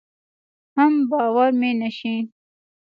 [0.75, 2.15] حم باور مې نشي.